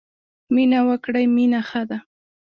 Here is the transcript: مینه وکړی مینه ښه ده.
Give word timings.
مینه 0.53 0.79
وکړی 0.87 1.25
مینه 1.35 1.61
ښه 1.69 1.81
ده. 1.89 1.97